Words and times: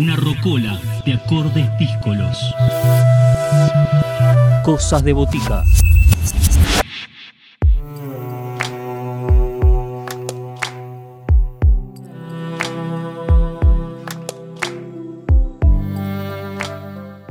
Una 0.00 0.16
rocola 0.16 0.80
de 1.04 1.12
acordes 1.12 1.68
díscolos. 1.78 2.54
Cosas 4.64 5.04
de 5.04 5.12
botica. 5.12 5.62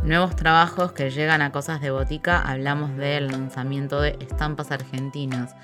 Nuevos 0.03 0.35
trabajos 0.35 0.91
que 0.91 1.09
llegan 1.09 1.41
a 1.41 1.51
Cosas 1.51 1.81
de 1.81 1.89
Botica, 1.89 2.39
hablamos 2.39 2.95
del 2.97 3.29
lanzamiento 3.29 3.99
de 3.99 4.15
Estampas 4.19 4.69
Argentinas. 4.69 5.55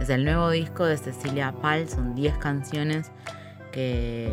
Es 0.00 0.08
el 0.08 0.24
nuevo 0.24 0.48
disco 0.48 0.86
de 0.86 0.96
Cecilia 0.96 1.52
Pal, 1.60 1.90
son 1.90 2.14
10 2.14 2.38
canciones 2.38 3.12
que 3.70 4.32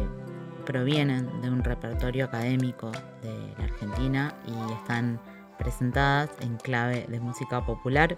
provienen 0.61 1.41
de 1.41 1.49
un 1.49 1.63
repertorio 1.63 2.25
académico 2.25 2.91
de 3.21 3.53
la 3.57 3.65
Argentina 3.65 4.35
y 4.47 4.73
están 4.73 5.19
presentadas 5.57 6.29
en 6.41 6.57
clave 6.57 7.05
de 7.07 7.19
música 7.19 7.65
popular. 7.65 8.17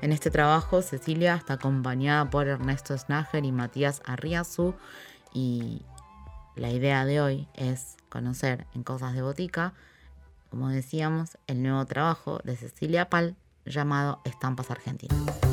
En 0.00 0.12
este 0.12 0.30
trabajo, 0.30 0.82
Cecilia 0.82 1.34
está 1.34 1.54
acompañada 1.54 2.28
por 2.30 2.46
Ernesto 2.46 2.96
Snager 2.96 3.44
y 3.44 3.52
Matías 3.52 4.02
Arriazu 4.04 4.74
y 5.32 5.82
la 6.54 6.70
idea 6.70 7.04
de 7.04 7.20
hoy 7.20 7.48
es 7.54 7.96
conocer 8.08 8.66
en 8.74 8.82
Cosas 8.82 9.14
de 9.14 9.22
Botica, 9.22 9.74
como 10.50 10.68
decíamos, 10.68 11.38
el 11.46 11.62
nuevo 11.62 11.84
trabajo 11.86 12.40
de 12.44 12.56
Cecilia 12.56 13.08
Pal 13.08 13.36
llamado 13.64 14.20
Estampas 14.24 14.70
Argentinas. 14.70 15.47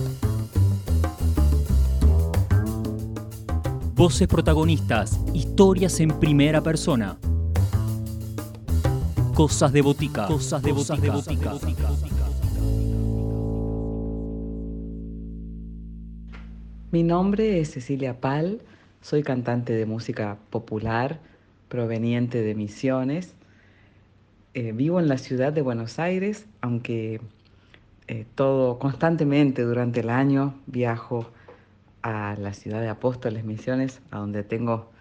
Voces 3.95 4.27
protagonistas, 4.27 5.22
historias 5.34 6.02
en 6.02 6.20
primera 6.20 6.62
persona. 6.62 7.17
Cosas 9.34 9.71
de 9.71 9.82
botica. 9.82 10.27
Cosas 10.27 10.62
de 10.62 10.74
botica. 10.74 11.54
Mi 16.91 17.04
nombre 17.04 17.62
es 17.62 17.71
Cecilia 17.71 18.20
Pal, 18.20 18.60
soy 18.99 19.23
cantante 19.23 19.71
de 19.71 19.85
música 19.85 20.40
popular 20.49 21.21
proveniente 21.70 22.41
de 22.41 22.54
Misiones. 22.54 23.34
Eh, 24.55 24.73
vivo 24.73 24.99
en 24.99 25.07
la 25.07 25.18
ciudad 25.18 25.54
de 25.54 25.62
Buenos 25.62 25.99
Aires, 25.99 26.48
aunque 26.60 27.21
eh, 28.10 28.26
todo 28.35 28.77
constantemente 28.77 29.62
durante 29.62 30.01
el 30.01 30.10
año 30.10 30.54
viajo 30.66 31.32
a 32.05 32.35
la 32.37 32.53
ciudad 32.53 32.81
de 32.81 32.87
Apóstoles 32.87 33.43
Misiones, 33.43 33.99
a 34.11 34.20
donde 34.20 34.43
tengo 34.43 34.91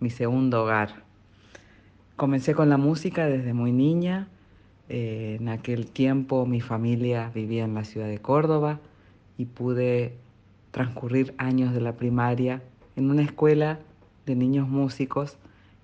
mi 0.00 0.10
segundo 0.10 0.64
hogar. 0.64 1.02
Comencé 2.16 2.54
con 2.54 2.68
la 2.68 2.76
música 2.76 3.24
desde 3.24 3.54
muy 3.54 3.72
niña. 3.72 4.28
Eh, 4.90 5.38
en 5.40 5.48
aquel 5.48 5.90
tiempo 5.90 6.44
mi 6.44 6.60
familia 6.60 7.30
vivía 7.34 7.64
en 7.64 7.74
la 7.74 7.84
ciudad 7.84 8.06
de 8.06 8.18
Córdoba 8.18 8.80
y 9.38 9.46
pude 9.46 10.14
transcurrir 10.72 11.34
años 11.38 11.72
de 11.72 11.80
la 11.80 11.96
primaria 11.96 12.62
en 12.96 13.10
una 13.10 13.22
escuela 13.22 13.78
de 14.26 14.36
niños 14.36 14.68
músicos 14.68 15.38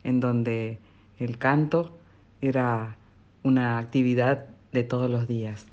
en 0.04 0.20
donde 0.20 0.78
el 1.18 1.38
canto 1.38 1.96
era 2.42 2.98
una 3.42 3.78
actividad 3.78 4.44
de 4.72 4.84
todos 4.84 5.10
los 5.10 5.26
días. 5.26 5.64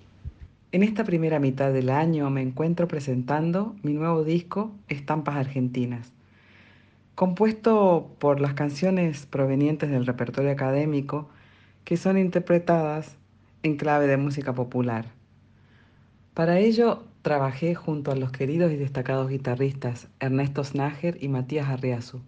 En 0.75 0.83
esta 0.83 1.05
primera 1.05 1.39
mitad 1.39 1.71
del 1.71 1.89
año 1.89 2.29
me 2.29 2.41
encuentro 2.41 2.89
presentando 2.89 3.77
mi 3.81 3.93
nuevo 3.93 4.25
disco 4.25 4.75
Estampas 4.89 5.37
Argentinas, 5.37 6.11
compuesto 7.15 8.13
por 8.19 8.41
las 8.41 8.55
canciones 8.55 9.25
provenientes 9.25 9.89
del 9.89 10.05
repertorio 10.05 10.51
académico 10.51 11.29
que 11.85 11.95
son 11.95 12.17
interpretadas 12.17 13.15
en 13.63 13.77
clave 13.77 14.07
de 14.07 14.17
música 14.17 14.53
popular. 14.53 15.05
Para 16.33 16.59
ello 16.59 17.05
trabajé 17.21 17.73
junto 17.73 18.11
a 18.11 18.17
los 18.17 18.33
queridos 18.33 18.69
y 18.73 18.75
destacados 18.75 19.29
guitarristas 19.29 20.09
Ernesto 20.19 20.61
Snager 20.61 21.17
y 21.23 21.29
Matías 21.29 21.69
Arriazu, 21.69 22.19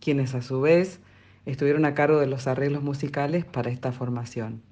quienes 0.00 0.36
a 0.36 0.42
su 0.42 0.60
vez 0.60 1.00
estuvieron 1.46 1.84
a 1.84 1.94
cargo 1.94 2.20
de 2.20 2.28
los 2.28 2.46
arreglos 2.46 2.84
musicales 2.84 3.44
para 3.44 3.70
esta 3.70 3.90
formación. 3.90 4.62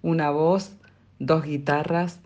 Una 0.00 0.30
voz 0.30 0.78
dos 1.18 1.44
guitarras 1.44 2.20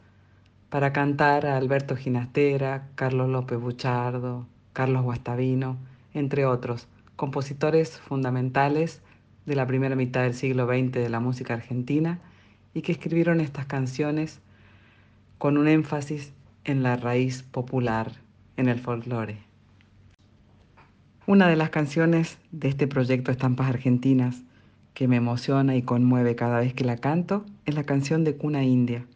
para 0.69 0.93
cantar 0.93 1.47
a 1.47 1.57
Alberto 1.57 1.97
Ginastera, 1.97 2.89
Carlos 2.95 3.29
López 3.29 3.59
Buchardo, 3.59 4.47
Carlos 4.73 5.03
Guastavino, 5.03 5.79
entre 6.15 6.47
otros, 6.47 6.89
compositores 7.17 7.99
fundamentales 7.99 9.03
de 9.47 9.57
la 9.57 9.67
primera 9.67 9.97
mitad 9.97 10.23
del 10.23 10.35
siglo 10.35 10.67
XX 10.67 10.93
de 10.93 11.09
la 11.09 11.21
música 11.21 11.55
argentina 11.55 12.21
y 12.73 12.83
que 12.83 12.93
escribieron 12.93 13.41
estas 13.41 13.67
canciones 13.67 14.41
con 15.39 15.59
un 15.59 15.69
énfasis 15.69 16.33
en 16.65 16.83
la 16.83 16.97
raíz 16.97 17.43
popular, 17.43 18.13
en 18.57 18.69
el 18.69 18.79
folclore. 18.79 19.39
Una 21.27 21.49
de 21.49 21.57
las 21.57 21.71
canciones 21.71 22.39
de 22.53 22.69
este 22.69 22.87
proyecto 22.87 23.31
Estampas 23.31 23.69
Argentinas 23.69 24.43
que 25.01 25.09
me 25.09 25.17
emociona 25.17 25.77
y 25.77 25.83
conmueve 25.83 26.37
cada 26.37 26.61
vez 26.61 26.75
que 26.75 26.85
la 26.85 26.99
canto 26.99 27.47
es 27.65 27.75
la 27.75 27.85
canción 27.85 28.23
de 28.23 28.37
Cuna 28.37 28.65
India, 28.65 29.07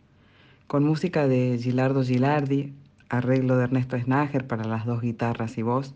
con 0.67 0.83
música 0.83 1.29
de 1.29 1.59
Gilardo 1.63 2.03
Gilardi, 2.03 2.73
arreglo 3.11 3.59
de 3.59 3.65
Ernesto 3.65 3.99
Snager 3.99 4.47
para 4.47 4.65
las 4.65 4.87
dos 4.87 5.03
guitarras 5.03 5.59
y 5.59 5.63
voz, 5.63 5.95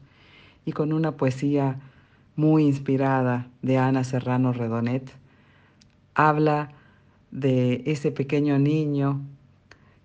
y 0.66 0.72
con 0.72 0.92
una 0.92 1.12
poesía 1.12 1.80
muy 2.36 2.64
inspirada 2.64 3.46
de 3.62 3.78
Ana 3.78 4.04
Serrano 4.04 4.52
Redonet. 4.52 5.10
Habla 6.14 6.72
de 7.30 7.82
ese 7.86 8.10
pequeño 8.10 8.58
niño 8.58 9.22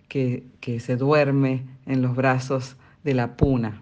que, 0.08 0.46
que 0.62 0.80
se 0.80 0.96
duerme 0.96 1.66
en 1.86 2.02
los 2.02 2.16
brazos 2.16 2.78
de 3.04 3.16
la 3.16 3.36
puna. 3.36 3.82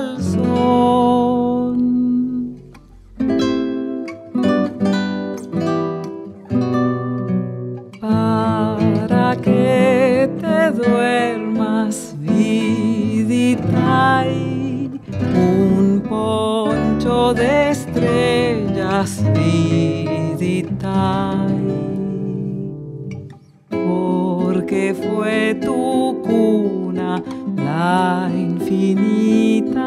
fue 25.15 25.55
tu 25.61 26.21
cuna, 26.23 27.21
la 27.55 28.29
infinita 28.33 29.83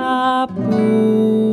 puna. 0.54 1.44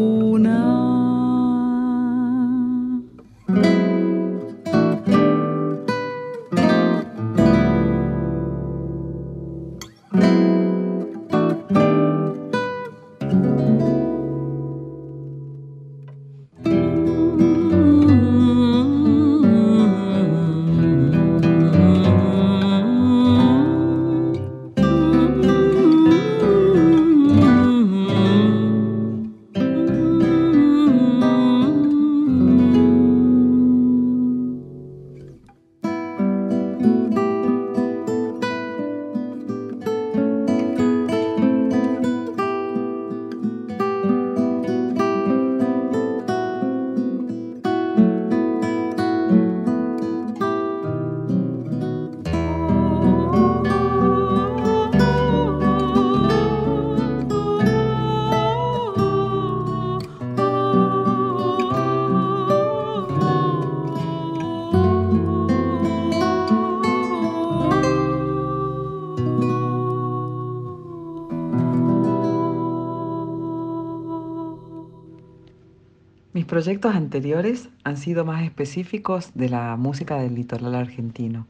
Proyectos 76.51 76.95
anteriores 76.95 77.69
han 77.85 77.95
sido 77.95 78.25
más 78.25 78.43
específicos 78.43 79.31
de 79.35 79.47
la 79.47 79.77
música 79.77 80.17
del 80.17 80.35
litoral 80.35 80.75
argentino. 80.75 81.47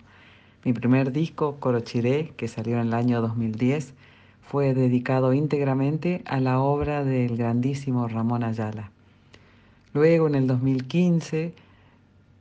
Mi 0.64 0.74
primer 0.74 1.12
disco, 1.12 1.56
Corochiré, 1.60 2.34
que 2.38 2.48
salió 2.48 2.76
en 2.80 2.90
el 2.90 2.94
año 2.94 3.20
2010, 3.20 3.96
fue 4.44 4.76
dedicado 4.76 5.34
íntegramente 5.34 6.22
a 6.28 6.40
la 6.40 6.60
obra 6.60 7.04
del 7.04 7.36
grandísimo 7.36 8.08
Ramón 8.08 8.44
Ayala. 8.44 8.92
Luego, 9.96 10.28
en 10.28 10.36
el 10.36 10.46
2015, 10.46 11.56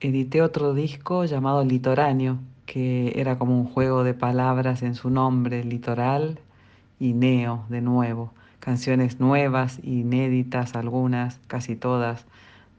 edité 0.01 0.43
otro 0.43 0.75
disco 0.75 1.25
llamado 1.25 1.65
Litoráneo, 1.65 2.41
que 2.67 3.15
era 3.17 3.39
como 3.39 3.59
un 3.59 3.65
juego 3.65 4.05
de 4.05 4.13
palabras 4.13 4.83
en 4.83 4.97
su 4.97 5.09
nombre, 5.09 5.65
litoral 5.65 6.41
y 6.99 7.15
neo 7.15 7.65
de 7.71 7.81
nuevo. 7.81 8.35
Canciones 8.59 9.19
nuevas, 9.19 9.81
inéditas, 9.83 10.77
algunas, 10.77 11.41
casi 11.47 11.75
todas, 11.75 12.27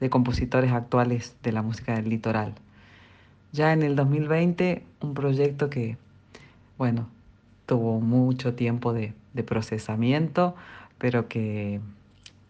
de 0.02 0.10
compositores 0.10 0.72
actuales 0.72 1.36
de 1.44 1.52
la 1.52 1.62
música 1.62 1.94
del 1.94 2.08
litoral. 2.08 2.54
Ya 3.52 3.72
en 3.72 3.84
el 3.84 3.94
2020, 3.94 4.84
un 5.00 5.14
proyecto 5.14 5.70
que, 5.70 5.96
bueno, 6.76 7.06
tuvo 7.66 8.00
mucho 8.00 8.54
tiempo 8.54 8.92
de, 8.92 9.14
procesamiento, 9.46 10.56
pero 10.98 11.28
que 11.28 11.80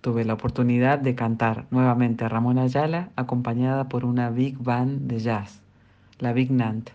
tuve 0.01 0.25
la 0.25 0.33
oportunidad 0.33 0.99
de 0.99 1.15
cantar 1.15 1.67
nuevamente 1.71 2.25
a 2.25 2.31
Ramón 2.31 2.59
Ayala 2.59 3.11
acompañada 3.17 3.87
por 3.91 4.07
una 4.07 4.31
big 4.31 4.57
band 4.57 5.03
de 5.03 5.19
jazz, 5.19 5.61
la 6.21 6.33
Big 6.33 6.51
Nant. 6.51 6.89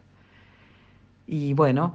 Y 1.27 1.53
bueno, 1.53 1.93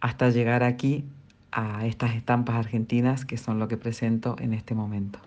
hasta 0.00 0.30
llegar 0.30 0.62
aquí 0.62 1.04
a 1.50 1.84
estas 1.84 2.14
estampas 2.14 2.54
argentinas 2.54 3.24
que 3.24 3.38
son 3.38 3.58
lo 3.58 3.66
que 3.66 3.76
presento 3.76 4.36
en 4.38 4.54
este 4.54 4.76
momento. 4.76 5.18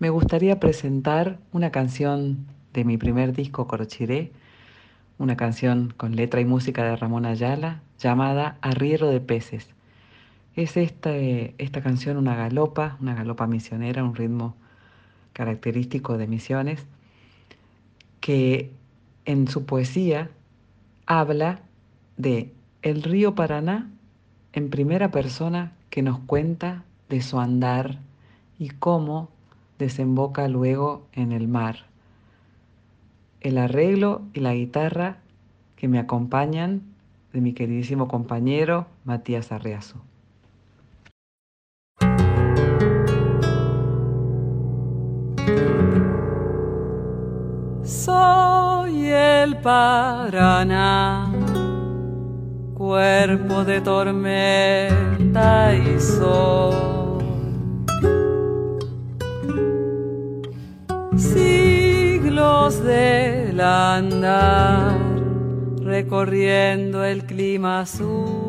Me 0.00 0.10
gustaría 0.10 0.60
presentar 0.60 1.40
una 1.50 1.72
canción 1.72 2.46
de 2.72 2.84
mi 2.84 2.96
primer 2.98 3.32
disco 3.32 3.66
Corochiré, 3.66 4.30
una 5.18 5.36
canción 5.36 5.92
con 5.96 6.14
letra 6.14 6.40
y 6.40 6.44
música 6.44 6.84
de 6.84 6.94
Ramón 6.94 7.26
Ayala 7.26 7.82
llamada 7.98 8.58
Arriero 8.60 9.08
de 9.08 9.18
Peces. 9.20 9.66
Es 10.54 10.76
esta, 10.76 11.16
esta 11.16 11.82
canción 11.82 12.16
una 12.16 12.36
galopa, 12.36 12.96
una 13.00 13.16
galopa 13.16 13.48
misionera, 13.48 14.04
un 14.04 14.14
ritmo 14.14 14.54
característico 15.32 16.16
de 16.16 16.28
misiones, 16.28 16.86
que 18.20 18.70
en 19.24 19.48
su 19.48 19.66
poesía 19.66 20.30
habla 21.06 21.58
de 22.16 22.52
el 22.82 23.02
río 23.02 23.34
Paraná 23.34 23.90
en 24.52 24.70
primera 24.70 25.10
persona 25.10 25.72
que 25.90 26.02
nos 26.02 26.20
cuenta 26.20 26.84
de 27.08 27.20
su 27.20 27.40
andar 27.40 27.98
y 28.60 28.68
cómo 28.68 29.30
desemboca 29.78 30.48
luego 30.48 31.06
en 31.12 31.32
el 31.32 31.48
mar. 31.48 31.86
El 33.40 33.58
arreglo 33.58 34.22
y 34.34 34.40
la 34.40 34.54
guitarra 34.54 35.18
que 35.76 35.88
me 35.88 35.98
acompañan 35.98 36.82
de 37.32 37.40
mi 37.40 37.52
queridísimo 37.52 38.08
compañero 38.08 38.86
Matías 39.04 39.52
Arreazo. 39.52 40.02
Soy 47.84 49.06
el 49.06 49.56
Paraná, 49.58 51.32
cuerpo 52.74 53.64
de 53.64 53.80
tormenta 53.80 55.74
y 55.74 56.00
sol 56.00 56.97
siglos 61.34 62.82
del 62.82 63.60
andar 63.60 64.98
recorriendo 65.82 67.04
el 67.04 67.24
clima 67.24 67.80
azul. 67.80 68.48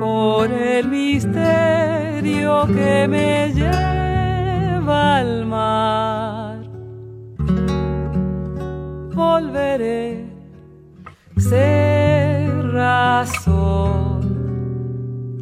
Por 0.00 0.50
el 0.50 0.88
misterio 0.88 2.66
que 2.66 3.06
me 3.08 3.52
lleva 3.54 5.18
al 5.18 5.46
mar, 5.46 6.58
volveré 9.14 10.26
ser 11.36 12.72
razón 12.72 14.20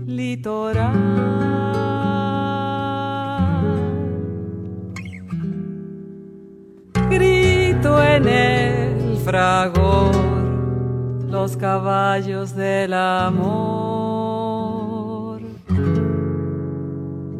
litoral. 0.06 1.85
Fragor 9.36 10.16
los 11.28 11.58
caballos 11.58 12.56
del 12.56 12.94
amor. 12.94 13.82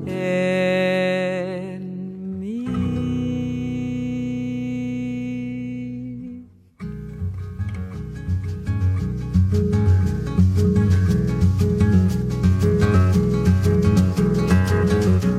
En 0.05 0.69
mí. 2.39 2.67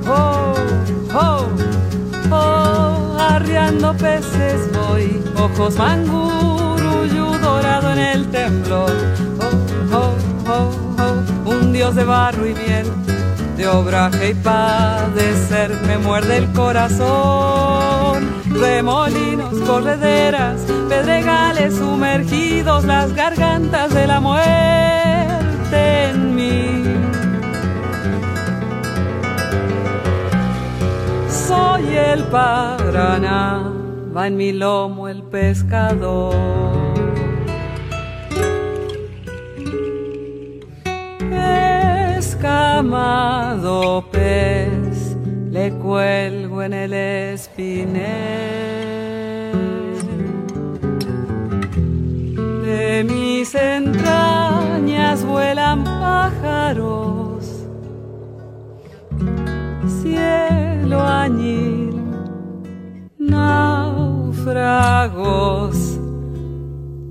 Oh, 0.08 0.56
oh, 1.14 1.46
oh, 2.32 3.18
arriando 3.20 3.94
peces 3.94 4.77
ojos 5.36 5.76
manguruyú 5.78 7.38
dorado 7.40 7.94
en 7.94 8.00
el 8.00 8.28
temblor. 8.28 8.92
Oh, 9.40 9.96
oh, 9.96 10.14
oh, 10.48 10.72
oh, 11.00 11.50
un 11.50 11.74
dios 11.74 11.96
de 11.96 12.04
barro 12.04 12.46
y 12.46 12.54
miel, 12.54 12.88
de 13.56 13.68
obraje 13.68 14.30
y 14.30 14.34
padecer, 14.34 15.72
me 15.86 15.98
muerde 15.98 16.38
el 16.38 16.52
corazón. 16.54 18.28
Remolinos, 18.50 19.54
correderas, 19.68 20.62
pedregales 20.90 21.76
sumergidos, 21.76 22.86
las 22.86 23.14
gargantas 23.14 23.94
de 23.94 24.08
la 24.08 24.20
muerte 24.20 26.10
en 26.10 26.36
mí. 26.36 26.84
Soy 31.30 31.96
el 31.96 32.24
Paraná 32.26 33.77
va 34.18 34.26
en 34.26 34.36
mi 34.36 34.52
lomo 34.52 35.08
el 35.08 35.22
pescador. 35.22 36.34
Escamado 42.18 44.04
pez, 44.12 45.16
le 45.52 45.72
cuelgo 45.74 46.64
en 46.64 46.74
el 46.74 46.94
espinel. 46.94 48.08
De 52.64 53.04
mis 53.08 53.54
entrañas 53.54 55.24
vuelan 55.24 55.84
pájaros, 55.84 57.46
cielo 60.02 61.02
añil, 61.04 62.02
náufragos, 64.54 66.00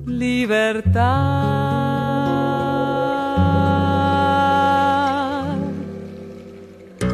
libertad. 0.07 1.05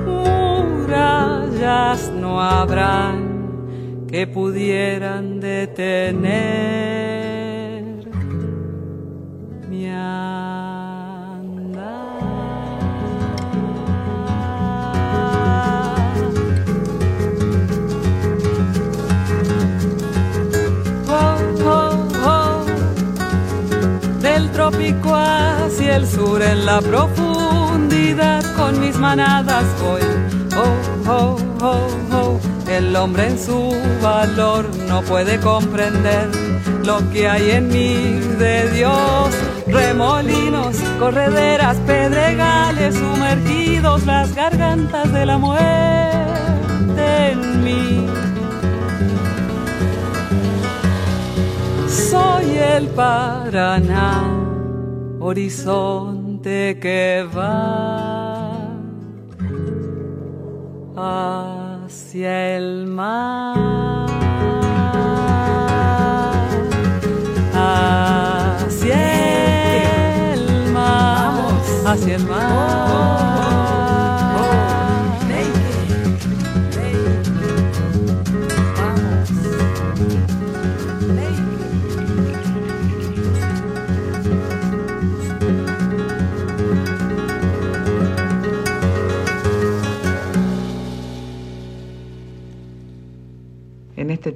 Murallas 0.07 2.11
no 2.11 2.41
habrán 2.41 4.07
que 4.09 4.27
pudieran 4.27 5.41
detener 5.41 7.02
el 25.93 26.07
sur 26.07 26.43
en 26.43 26.65
la 26.65 26.81
profundidad 26.81 28.43
con 28.57 28.81
mis 28.81 28.97
manadas 28.97 29.65
voy. 29.81 30.01
Oh, 30.57 31.11
oh, 31.11 31.37
oh, 31.61 31.89
oh. 32.13 32.41
El 32.69 32.97
hombre 32.97 33.29
en 33.29 33.39
su 33.39 33.75
valor 34.03 34.65
no 34.89 35.03
puede 35.03 35.39
comprender 35.39 36.31
lo 36.85 36.99
que 37.11 37.29
hay 37.29 37.51
en 37.51 37.69
mí 37.69 38.21
de 38.39 38.71
Dios. 38.71 39.31
Remolinos, 39.67 40.77
correderas, 40.99 41.77
pedregales 41.87 42.95
sumergidos, 42.95 44.05
las 44.07 44.35
gargantas 44.35 45.13
de 45.13 45.27
la 45.27 45.39
muerte 45.39 47.33
en 47.33 47.65
mí. 47.65 48.07
Soy 51.89 52.57
el 52.57 52.87
Paraná, 52.89 54.42
horizonte 55.25 56.79
que 56.81 57.25
va 57.35 58.43
hacia 60.97 62.57
el 62.57 62.87
mar. 62.89 63.57
Hacia 67.55 68.97
el 70.35 70.73
mar. 70.73 71.53
Hacia 71.87 72.17
el 72.17 72.25
mar. 72.25 73.22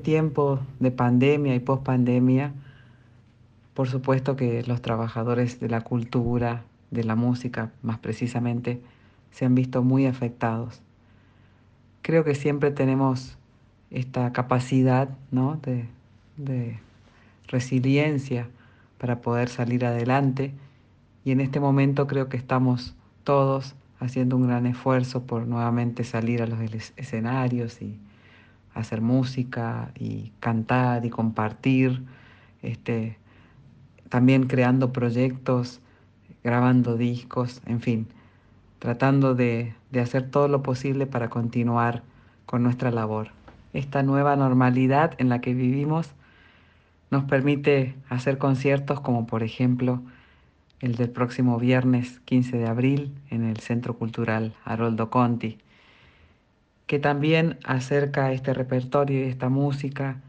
En 0.07 0.13
este 0.13 0.21
tiempo 0.23 0.61
de 0.79 0.93
pandemia 0.93 1.57
y 1.57 1.59
pospandemia, 1.59 2.53
por 3.75 3.89
supuesto 3.89 4.37
que 4.37 4.63
los 4.63 4.81
trabajadores 4.81 5.59
de 5.59 5.69
la 5.69 5.81
cultura, 5.81 6.63
de 6.93 7.03
la 7.03 7.17
música 7.17 7.73
más 7.83 7.99
precisamente, 7.99 8.81
se 9.33 9.47
han 9.47 9.57
visto 9.57 9.83
muy 9.83 10.07
afectados. 10.07 10.81
Creo 12.03 12.23
que 12.23 12.37
siempre 12.37 12.71
tenemos 12.71 13.37
esta 13.91 14.33
capacidad 14.33 15.09
¿no? 15.33 15.57
de, 15.57 15.89
de 16.37 16.79
resiliencia 17.49 18.47
para 18.99 19.21
poder 19.21 19.49
salir 19.49 19.85
adelante 19.85 20.55
y 21.25 21.33
en 21.33 21.41
este 21.41 21.59
momento 21.59 22.07
creo 22.07 22.29
que 22.29 22.37
estamos 22.37 22.95
todos 23.25 23.75
haciendo 23.99 24.37
un 24.37 24.47
gran 24.47 24.67
esfuerzo 24.67 25.25
por 25.25 25.49
nuevamente 25.49 26.05
salir 26.05 26.43
a 26.43 26.47
los 26.47 26.61
es- 26.61 26.93
escenarios 26.97 27.83
y 27.83 27.99
hacer 28.77 29.01
música 29.01 29.91
y 29.99 30.33
cantar 30.41 31.05
y 31.05 31.11
compartir, 31.11 32.05
este, 32.63 33.19
también 34.09 34.47
creando 34.47 34.93
proyectos, 34.93 35.81
grabando 36.45 36.97
discos, 36.97 37.63
en 37.67 37.81
fin, 37.81 38.07
tratando 38.79 39.35
de, 39.35 39.75
de 39.91 40.01
hacer 40.01 40.31
todo 40.31 40.49
lo 40.49 40.63
posible 40.63 41.07
para 41.07 41.31
continuar 41.31 42.03
con 42.45 42.63
nuestra 42.63 42.91
labor. 42.91 43.31
Esta 43.73 44.03
nueva 44.03 44.37
normalidad 44.37 45.15
en 45.19 45.29
la 45.29 45.41
que 45.41 45.55
vivimos 45.55 46.13
nos 47.11 47.25
permite 47.25 47.95
hacer 48.09 48.39
conciertos 48.39 49.01
como 49.01 49.27
por 49.27 49.43
ejemplo 49.43 50.03
el 50.81 50.97
del 50.97 51.11
próximo 51.11 51.59
viernes 51.59 52.21
15 52.27 52.59
de 52.59 52.67
abril 52.67 53.15
en 53.31 53.45
el 53.45 53.59
Centro 53.59 53.95
Cultural 53.97 54.55
Haroldo 54.65 55.09
Conti, 55.09 55.59
que 56.87 56.99
también 56.99 57.59
acerca 57.65 58.33
este 58.33 58.55
repertorio 58.55 59.21
y 59.21 59.29
esta 59.29 59.49
música 59.49 60.21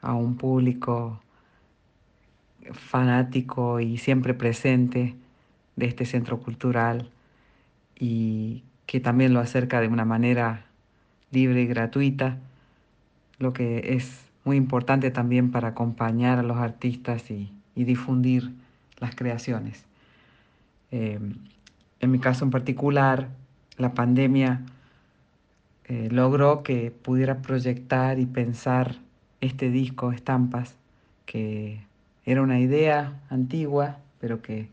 a 0.00 0.14
un 0.14 0.36
público 0.36 1.20
fanático 2.72 3.80
y 3.80 3.98
siempre 3.98 4.34
presente 4.34 5.16
de 5.76 5.86
este 5.86 6.04
centro 6.06 6.40
cultural 6.40 7.10
y 7.98 8.62
que 8.86 9.00
también 9.00 9.34
lo 9.34 9.40
acerca 9.40 9.80
de 9.80 9.88
una 9.88 10.04
manera 10.04 10.66
libre 11.30 11.62
y 11.62 11.66
gratuita, 11.66 12.38
lo 13.38 13.52
que 13.52 13.94
es 13.94 14.26
muy 14.44 14.56
importante 14.56 15.10
también 15.10 15.50
para 15.50 15.68
acompañar 15.68 16.38
a 16.38 16.42
los 16.42 16.58
artistas 16.58 17.30
y, 17.30 17.52
difundir 17.74 18.52
las 18.98 19.16
creaciones. 19.16 19.86
Eh, 20.90 21.18
en 22.00 22.10
mi 22.10 22.18
caso 22.18 22.44
en 22.44 22.50
particular, 22.50 23.30
la 23.78 23.94
pandemia 23.94 24.60
eh, 25.92 26.08
logró 26.10 26.62
que 26.62 26.90
pudiera 26.90 27.42
proyectar 27.42 28.18
y 28.18 28.24
pensar 28.24 28.96
este 29.42 29.68
disco, 29.68 30.10
Estampas, 30.10 30.74
que 31.26 31.84
era 32.24 32.40
una 32.40 32.60
idea 32.60 33.20
antigua, 33.28 33.98
pero 34.18 34.40
que 34.40 34.68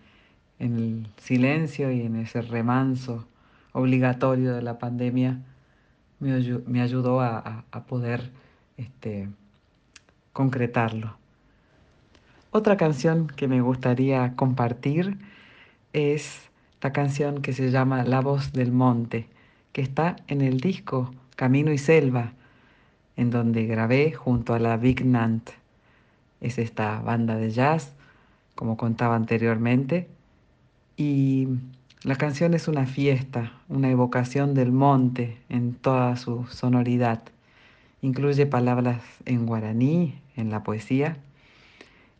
en 0.59 0.77
el 0.77 1.07
silencio 1.17 1.91
y 1.91 2.03
en 2.03 2.15
ese 2.15 2.41
remanso 2.41 3.27
obligatorio 3.73 4.55
de 4.55 4.61
la 4.61 4.79
pandemia 4.79 5.39
me, 6.21 6.37
ayu- 6.37 6.63
me 6.65 6.79
ayudó 6.81 7.19
a 7.19 7.65
poder 7.85 8.29
este, 8.77 9.27
concretarlo. 10.31 11.17
Otra 12.51 12.77
canción 12.77 13.27
que 13.27 13.49
me 13.49 13.59
gustaría 13.59 14.37
compartir 14.37 15.17
es 15.91 16.49
la 16.81 16.93
canción 16.93 17.41
que 17.41 17.51
se 17.51 17.71
llama 17.71 18.05
La 18.05 18.21
voz 18.21 18.53
del 18.53 18.71
monte, 18.71 19.27
que 19.71 19.81
está 19.81 20.15
en 20.27 20.41
el 20.41 20.59
disco 20.59 21.13
Camino 21.35 21.71
y 21.71 21.77
Selva, 21.77 22.33
en 23.15 23.31
donde 23.31 23.65
grabé 23.65 24.11
junto 24.11 24.53
a 24.53 24.59
la 24.59 24.77
Big 24.77 25.05
Nant. 25.05 25.49
Es 26.41 26.57
esta 26.57 27.01
banda 27.01 27.35
de 27.35 27.51
jazz, 27.51 27.93
como 28.55 28.77
contaba 28.77 29.15
anteriormente, 29.15 30.07
y 30.97 31.47
la 32.03 32.15
canción 32.15 32.53
es 32.53 32.67
una 32.67 32.85
fiesta, 32.85 33.53
una 33.67 33.89
evocación 33.89 34.53
del 34.53 34.71
monte 34.71 35.37
en 35.49 35.73
toda 35.73 36.15
su 36.15 36.45
sonoridad. 36.47 37.21
Incluye 38.01 38.45
palabras 38.45 39.01
en 39.25 39.45
guaraní, 39.45 40.19
en 40.37 40.49
la 40.49 40.63
poesía. 40.63 41.17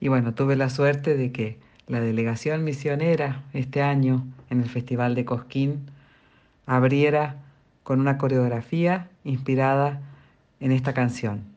Y 0.02 0.10
bueno, 0.10 0.34
tuve 0.34 0.56
la 0.56 0.70
suerte 0.70 1.16
de 1.16 1.32
que 1.32 1.58
la 1.88 2.02
delegación 2.02 2.64
misionera 2.64 3.44
este 3.54 3.82
año 3.82 4.26
en 4.50 4.62
el 4.62 4.70
Festival 4.70 5.16
de 5.16 5.26
Cosquín 5.26 5.90
abriera 6.70 7.38
con 7.82 8.00
una 8.00 8.20
coreografía 8.20 9.10
inspirada 9.24 10.02
en 10.60 10.72
esta 10.72 10.94
canción. 10.94 11.49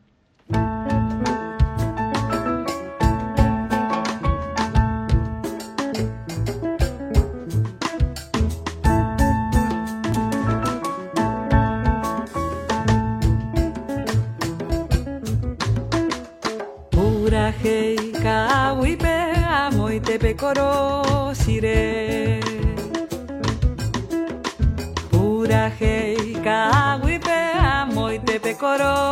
Urajeika, 25.52 26.98
Huipea, 27.02 27.86
Moitepecoro. 27.94 29.11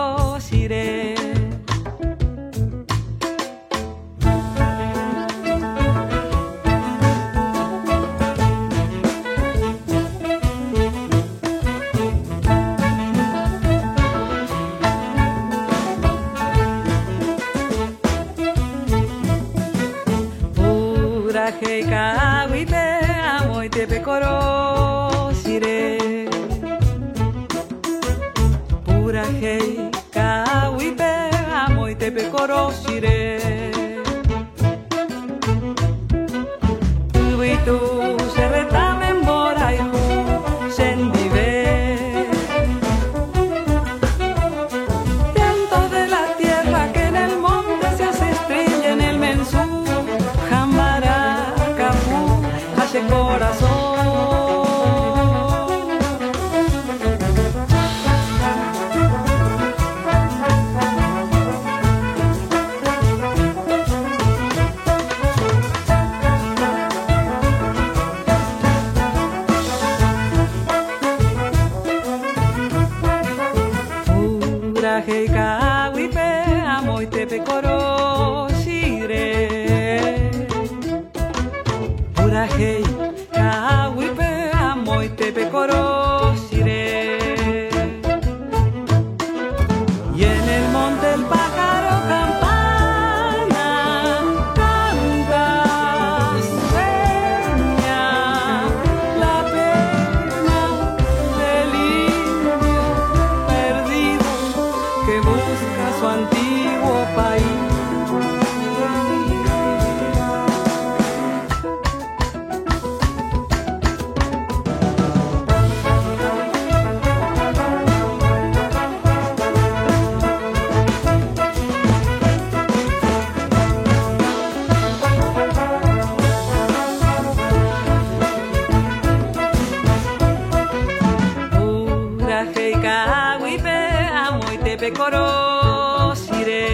te 134.71 134.77
pecorosiré. 134.77 136.65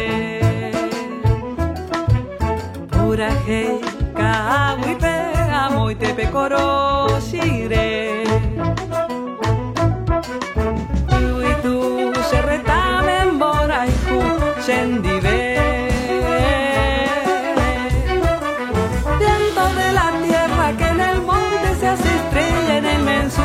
Pura 2.91 3.31
jeca, 3.47 4.71
agua 4.71 4.93
y 4.93 4.95
pe, 4.97 5.17
amo 5.65 5.91
y 5.91 5.95
te. 5.95 6.15
Tú 11.09 11.43
y 11.43 11.55
tú 11.63 12.13
se. 12.29 12.43
Viento 19.19 19.65
de 19.81 19.89
la 19.93 20.09
tierra 20.27 20.67
que 20.77 20.87
en 20.87 21.01
el 21.01 21.23
monte 21.23 21.69
se 21.81 21.87
hace 21.89 22.09
estrella 22.17 22.77
en 22.79 22.85
el 22.85 23.03
mensú, 23.03 23.43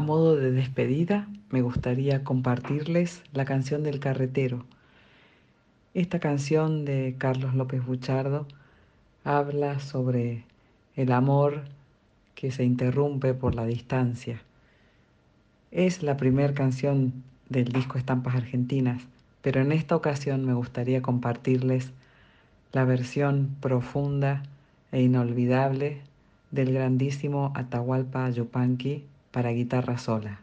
A 0.00 0.02
modo 0.02 0.34
de 0.34 0.50
despedida, 0.50 1.28
me 1.50 1.60
gustaría 1.60 2.24
compartirles 2.24 3.22
la 3.34 3.44
canción 3.44 3.82
del 3.82 4.00
carretero. 4.00 4.64
Esta 5.92 6.20
canción 6.20 6.86
de 6.86 7.16
Carlos 7.18 7.54
López 7.54 7.84
Buchardo 7.84 8.46
habla 9.24 9.78
sobre 9.78 10.46
el 10.96 11.12
amor 11.12 11.64
que 12.34 12.50
se 12.50 12.64
interrumpe 12.64 13.34
por 13.34 13.54
la 13.54 13.66
distancia. 13.66 14.40
Es 15.70 16.02
la 16.02 16.16
primera 16.16 16.54
canción 16.54 17.22
del 17.50 17.66
disco 17.66 17.98
Estampas 17.98 18.36
Argentinas, 18.36 19.02
pero 19.42 19.60
en 19.60 19.70
esta 19.70 19.96
ocasión 19.96 20.46
me 20.46 20.54
gustaría 20.54 21.02
compartirles 21.02 21.92
la 22.72 22.86
versión 22.86 23.54
profunda 23.60 24.44
e 24.92 25.02
inolvidable 25.02 26.00
del 26.52 26.72
grandísimo 26.72 27.52
Atahualpa 27.54 28.30
Yupanqui 28.30 29.04
para 29.30 29.52
guitarra 29.52 29.98
sola. 29.98 30.42